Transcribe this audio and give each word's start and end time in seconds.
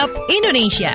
WhatsApp 0.00 0.32
Indonesia. 0.32 0.92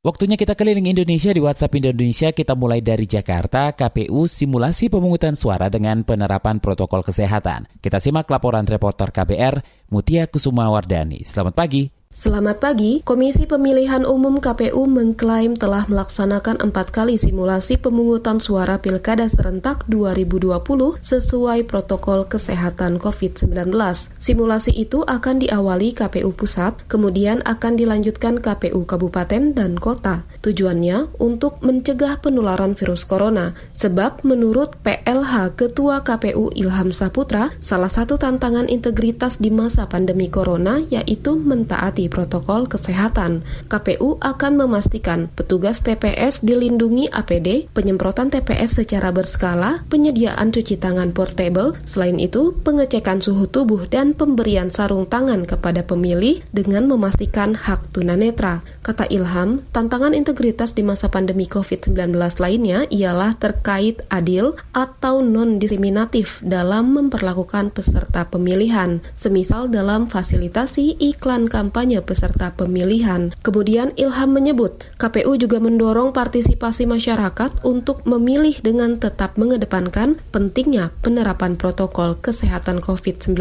Waktunya 0.00 0.40
kita 0.40 0.56
keliling 0.56 0.88
Indonesia 0.88 1.28
di 1.28 1.44
WhatsApp 1.44 1.76
Indonesia. 1.76 2.32
Kita 2.32 2.56
mulai 2.56 2.80
dari 2.80 3.04
Jakarta, 3.04 3.76
KPU 3.76 4.24
simulasi 4.24 4.88
pemungutan 4.88 5.36
suara 5.36 5.68
dengan 5.68 6.08
penerapan 6.08 6.56
protokol 6.56 7.04
kesehatan. 7.04 7.68
Kita 7.84 8.00
simak 8.00 8.32
laporan 8.32 8.64
reporter 8.64 9.12
KBR 9.12 9.60
Mutia 9.92 10.24
Kusuma 10.24 10.72
Wardani. 10.72 11.20
Selamat 11.20 11.52
pagi. 11.52 11.99
Selamat 12.20 12.60
pagi, 12.60 13.00
Komisi 13.00 13.48
Pemilihan 13.48 14.04
Umum 14.04 14.44
KPU 14.44 14.84
mengklaim 14.84 15.56
telah 15.56 15.88
melaksanakan 15.88 16.60
empat 16.60 16.92
kali 16.92 17.16
simulasi 17.16 17.80
pemungutan 17.80 18.44
suara 18.44 18.76
Pilkada 18.76 19.24
serentak 19.24 19.88
2020 19.88 20.60
sesuai 21.00 21.64
protokol 21.64 22.28
kesehatan 22.28 23.00
COVID-19. 23.00 23.72
Simulasi 24.20 24.68
itu 24.68 25.00
akan 25.00 25.40
diawali 25.40 25.96
KPU 25.96 26.36
Pusat, 26.36 26.84
kemudian 26.92 27.40
akan 27.48 27.80
dilanjutkan 27.80 28.36
KPU 28.36 28.84
Kabupaten 28.84 29.56
dan 29.56 29.80
Kota. 29.80 30.26
Tujuannya 30.44 31.16
untuk 31.24 31.64
mencegah 31.64 32.20
penularan 32.20 32.76
virus 32.76 33.08
corona, 33.08 33.56
sebab 33.72 34.28
menurut 34.28 34.76
PLH 34.84 35.56
Ketua 35.56 36.04
KPU 36.04 36.52
Ilham 36.52 36.92
Saputra, 36.92 37.48
salah 37.64 37.88
satu 37.88 38.20
tantangan 38.20 38.68
integritas 38.68 39.40
di 39.40 39.48
masa 39.48 39.88
pandemi 39.88 40.28
corona 40.28 40.84
yaitu 40.92 41.34
mentaati 41.34 41.99
mentaati 42.00 42.08
protokol 42.08 42.64
kesehatan. 42.64 43.44
KPU 43.68 44.16
akan 44.24 44.52
memastikan 44.56 45.28
petugas 45.36 45.84
TPS 45.84 46.40
dilindungi 46.40 47.12
APD, 47.12 47.68
penyemprotan 47.76 48.32
TPS 48.32 48.80
secara 48.80 49.12
berskala, 49.12 49.84
penyediaan 49.92 50.48
cuci 50.54 50.80
tangan 50.80 51.12
portable, 51.12 51.76
selain 51.84 52.16
itu 52.16 52.56
pengecekan 52.64 53.20
suhu 53.20 53.44
tubuh 53.50 53.84
dan 53.90 54.16
pemberian 54.16 54.72
sarung 54.72 55.04
tangan 55.04 55.44
kepada 55.44 55.84
pemilih 55.84 56.40
dengan 56.54 56.88
memastikan 56.88 57.52
hak 57.52 57.92
tunanetra. 57.92 58.64
Kata 58.80 59.04
Ilham, 59.10 59.60
tantangan 59.74 60.16
integritas 60.16 60.72
di 60.72 60.86
masa 60.86 61.12
pandemi 61.12 61.44
COVID-19 61.44 62.16
lainnya 62.40 62.86
ialah 62.88 63.36
terkait 63.36 64.06
adil 64.08 64.56
atau 64.72 65.20
non-diskriminatif 65.20 66.40
dalam 66.40 66.94
memperlakukan 66.96 67.74
peserta 67.74 68.24
pemilihan, 68.30 69.02
semisal 69.18 69.66
dalam 69.68 70.06
fasilitasi 70.06 71.00
iklan 71.00 71.50
kampanye 71.50 71.89
kampanye 71.90 72.06
peserta 72.06 72.54
pemilihan. 72.54 73.34
Kemudian 73.42 73.90
Ilham 73.98 74.30
menyebut, 74.30 74.78
KPU 74.94 75.34
juga 75.34 75.58
mendorong 75.58 76.14
partisipasi 76.14 76.86
masyarakat 76.86 77.66
untuk 77.66 78.06
memilih 78.06 78.54
dengan 78.62 78.94
tetap 79.02 79.34
mengedepankan 79.34 80.22
pentingnya 80.30 80.94
penerapan 81.02 81.58
protokol 81.58 82.14
kesehatan 82.22 82.78
COVID-19. 82.78 83.34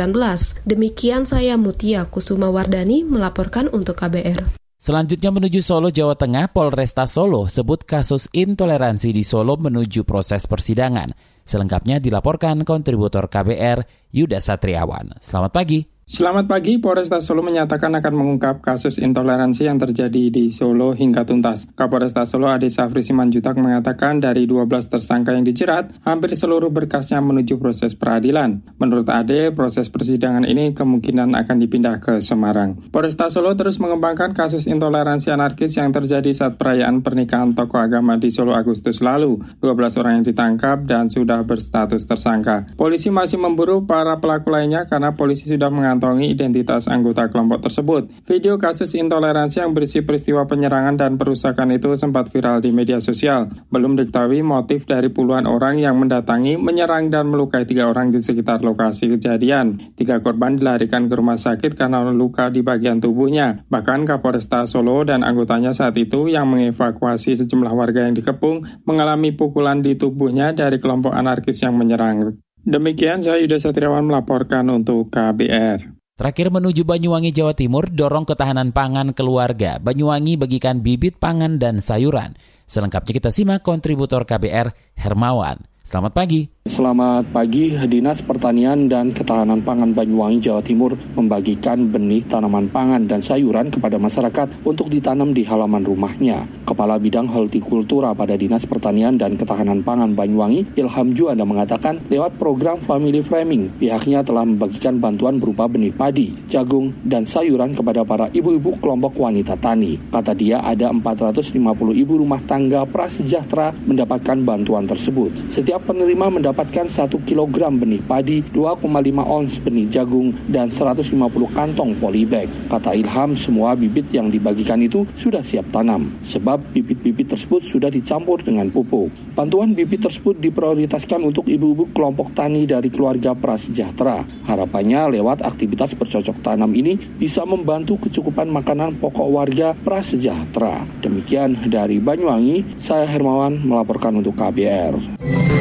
Demikian 0.66 1.30
saya 1.30 1.62
Mutia 1.62 2.10
Kusuma 2.10 2.50
Wardani 2.50 3.06
melaporkan 3.06 3.70
untuk 3.70 4.02
KBR. 4.02 4.42
Selanjutnya 4.80 5.30
menuju 5.30 5.60
Solo, 5.62 5.92
Jawa 5.94 6.16
Tengah, 6.18 6.50
Polresta 6.50 7.06
Solo 7.06 7.46
sebut 7.52 7.86
kasus 7.86 8.32
intoleransi 8.34 9.14
di 9.14 9.22
Solo 9.22 9.60
menuju 9.60 10.08
proses 10.08 10.50
persidangan. 10.50 11.12
Selengkapnya 11.46 12.02
dilaporkan 12.02 12.66
kontributor 12.66 13.30
KBR 13.30 14.10
Yuda 14.16 14.40
Satriawan. 14.40 15.20
Selamat 15.20 15.52
pagi. 15.54 15.99
Selamat 16.10 16.50
pagi, 16.50 16.82
Polresta 16.82 17.22
Solo 17.22 17.46
menyatakan 17.46 17.94
akan 17.94 18.14
mengungkap 18.18 18.66
kasus 18.66 18.98
intoleransi 18.98 19.70
yang 19.70 19.78
terjadi 19.78 20.34
di 20.34 20.50
Solo 20.50 20.98
hingga 20.98 21.22
tuntas. 21.22 21.70
Kapolresta 21.78 22.26
Solo 22.26 22.50
Ade 22.50 22.66
Safri 22.66 23.06
Simanjutak 23.06 23.54
mengatakan 23.62 24.18
dari 24.18 24.50
12 24.50 24.90
tersangka 24.90 25.38
yang 25.38 25.46
dijerat, 25.46 25.94
hampir 26.02 26.34
seluruh 26.34 26.74
berkasnya 26.74 27.22
menuju 27.22 27.62
proses 27.62 27.94
peradilan. 27.94 28.58
Menurut 28.82 29.06
Ade, 29.06 29.54
proses 29.54 29.86
persidangan 29.94 30.50
ini 30.50 30.74
kemungkinan 30.74 31.38
akan 31.46 31.58
dipindah 31.62 32.02
ke 32.02 32.18
Semarang. 32.26 32.90
Polresta 32.90 33.30
Solo 33.30 33.54
terus 33.54 33.78
mengembangkan 33.78 34.34
kasus 34.34 34.66
intoleransi 34.66 35.30
anarkis 35.30 35.78
yang 35.78 35.94
terjadi 35.94 36.34
saat 36.34 36.58
perayaan 36.58 37.06
pernikahan 37.06 37.54
tokoh 37.54 37.86
agama 37.86 38.18
di 38.18 38.34
Solo 38.34 38.58
Agustus 38.58 39.06
lalu. 39.06 39.38
12 39.62 40.02
orang 40.02 40.14
yang 40.18 40.26
ditangkap 40.26 40.90
dan 40.90 41.14
sudah 41.14 41.46
berstatus 41.46 42.02
tersangka. 42.10 42.66
Polisi 42.74 43.14
masih 43.14 43.38
memburu 43.38 43.86
para 43.86 44.18
pelaku 44.18 44.50
lainnya 44.50 44.90
karena 44.90 45.14
polisi 45.14 45.46
sudah 45.46 45.70
mengantar 45.70 45.99
mengantongi 46.00 46.32
identitas 46.32 46.88
anggota 46.88 47.28
kelompok 47.28 47.68
tersebut. 47.68 48.08
Video 48.24 48.56
kasus 48.56 48.96
intoleransi 48.96 49.60
yang 49.60 49.76
berisi 49.76 50.00
peristiwa 50.00 50.48
penyerangan 50.48 50.96
dan 50.96 51.12
perusakan 51.20 51.76
itu 51.76 52.00
sempat 52.00 52.32
viral 52.32 52.64
di 52.64 52.72
media 52.72 53.04
sosial. 53.04 53.52
Belum 53.68 54.00
diketahui 54.00 54.40
motif 54.40 54.88
dari 54.88 55.12
puluhan 55.12 55.44
orang 55.44 55.84
yang 55.84 56.00
mendatangi, 56.00 56.56
menyerang 56.56 57.12
dan 57.12 57.28
melukai 57.28 57.68
tiga 57.68 57.92
orang 57.92 58.16
di 58.16 58.24
sekitar 58.24 58.64
lokasi 58.64 59.12
kejadian. 59.20 59.92
Tiga 60.00 60.24
korban 60.24 60.56
dilarikan 60.56 61.12
ke 61.12 61.14
rumah 61.20 61.36
sakit 61.36 61.76
karena 61.76 62.00
luka 62.08 62.48
di 62.48 62.64
bagian 62.64 63.04
tubuhnya. 63.04 63.68
Bahkan 63.68 64.08
Kapolresta 64.08 64.64
Solo 64.64 65.04
dan 65.04 65.28
anggotanya 65.28 65.76
saat 65.76 66.00
itu 66.00 66.32
yang 66.32 66.48
mengevakuasi 66.48 67.36
sejumlah 67.44 67.76
warga 67.76 68.08
yang 68.08 68.16
dikepung 68.16 68.64
mengalami 68.88 69.36
pukulan 69.36 69.84
di 69.84 70.00
tubuhnya 70.00 70.56
dari 70.56 70.80
kelompok 70.80 71.12
anarkis 71.12 71.60
yang 71.60 71.76
menyerang. 71.76 72.40
Demikian 72.70 73.18
saya 73.18 73.42
Yuda 73.42 73.58
Satriawan 73.58 74.06
melaporkan 74.06 74.62
untuk 74.70 75.10
KBR. 75.10 75.90
Terakhir 76.14 76.54
menuju 76.54 76.86
Banyuwangi, 76.86 77.34
Jawa 77.34 77.58
Timur, 77.58 77.90
dorong 77.90 78.30
ketahanan 78.30 78.70
pangan 78.70 79.18
keluarga. 79.18 79.82
Banyuwangi 79.82 80.38
bagikan 80.38 80.86
bibit 80.86 81.18
pangan 81.18 81.58
dan 81.58 81.82
sayuran. 81.82 82.38
Selengkapnya 82.70 83.18
kita 83.18 83.34
simak 83.34 83.66
kontributor 83.66 84.22
KBR 84.22 84.70
Hermawan. 84.94 85.66
Selamat 85.82 86.14
pagi. 86.14 86.46
Selamat 86.68 87.24
pagi, 87.32 87.72
Dinas 87.72 88.20
Pertanian 88.20 88.92
dan 88.92 89.16
Ketahanan 89.16 89.64
Pangan 89.64 89.96
Banyuwangi, 89.96 90.44
Jawa 90.44 90.60
Timur 90.60 90.92
membagikan 91.16 91.88
benih 91.88 92.20
tanaman 92.28 92.68
pangan 92.68 93.08
dan 93.08 93.24
sayuran 93.24 93.72
kepada 93.72 93.96
masyarakat 93.96 94.68
untuk 94.68 94.92
ditanam 94.92 95.32
di 95.32 95.48
halaman 95.48 95.88
rumahnya. 95.88 96.44
Kepala 96.68 97.00
Bidang 97.00 97.32
Hortikultura 97.32 98.12
pada 98.12 98.36
Dinas 98.36 98.68
Pertanian 98.68 99.16
dan 99.16 99.40
Ketahanan 99.40 99.88
Pangan 99.88 100.12
Banyuwangi, 100.12 100.76
Ilham 100.76 101.16
Juanda 101.16 101.48
mengatakan 101.48 102.04
lewat 102.12 102.36
program 102.36 102.76
Family 102.84 103.24
Framing, 103.24 103.72
pihaknya 103.80 104.20
telah 104.20 104.44
membagikan 104.44 105.00
bantuan 105.00 105.40
berupa 105.40 105.64
benih 105.72 105.96
padi, 105.96 106.36
jagung, 106.52 106.92
dan 107.08 107.24
sayuran 107.24 107.72
kepada 107.72 108.04
para 108.04 108.28
ibu-ibu 108.36 108.76
kelompok 108.84 109.16
wanita 109.16 109.56
tani. 109.64 109.96
Kata 110.12 110.36
dia 110.36 110.60
ada 110.60 110.92
450 110.92 111.56
ibu 111.96 112.14
rumah 112.20 112.44
tangga 112.44 112.84
prasejahtera 112.84 113.72
mendapatkan 113.88 114.38
bantuan 114.44 114.84
tersebut. 114.84 115.32
Setiap 115.48 115.88
penerima 115.88 116.28
mendapat 116.28 116.49
mendapatkan 116.50 116.90
1 116.90 117.30
kg 117.30 117.70
benih 117.78 118.02
padi, 118.02 118.42
2,5 118.42 118.82
ons 119.22 119.54
benih 119.62 119.86
jagung, 119.86 120.34
dan 120.50 120.74
150 120.74 121.14
kantong 121.54 121.94
polybag. 122.02 122.50
Kata 122.66 122.98
Ilham, 122.98 123.38
semua 123.38 123.78
bibit 123.78 124.10
yang 124.10 124.34
dibagikan 124.34 124.82
itu 124.82 125.06
sudah 125.14 125.46
siap 125.46 125.70
tanam, 125.70 126.10
sebab 126.26 126.74
bibit-bibit 126.74 127.30
tersebut 127.30 127.62
sudah 127.62 127.94
dicampur 127.94 128.42
dengan 128.42 128.66
pupuk. 128.74 129.14
Bantuan 129.38 129.78
bibit 129.78 130.02
tersebut 130.02 130.42
diprioritaskan 130.42 131.22
untuk 131.22 131.46
ibu-ibu 131.46 131.94
kelompok 131.94 132.34
tani 132.34 132.66
dari 132.66 132.90
keluarga 132.90 133.38
prasejahtera. 133.38 134.26
Harapannya 134.50 135.22
lewat 135.22 135.46
aktivitas 135.46 135.94
bercocok 135.94 136.42
tanam 136.42 136.74
ini 136.74 136.98
bisa 136.98 137.46
membantu 137.46 138.10
kecukupan 138.10 138.50
makanan 138.50 138.98
pokok 138.98 139.30
warga 139.30 139.78
prasejahtera. 139.78 140.82
Demikian 141.06 141.70
dari 141.70 142.02
Banyuwangi, 142.02 142.82
saya 142.82 143.06
Hermawan 143.06 143.62
melaporkan 143.62 144.18
untuk 144.18 144.34
KBR. 144.34 145.59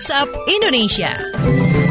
WhatsApp 0.00 0.32
Indonesia. 0.48 1.89